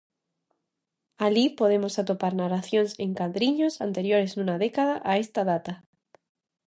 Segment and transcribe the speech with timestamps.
[1.25, 5.73] Alí podemos atopar narracións en cadriños anteriores nunha década a esta data.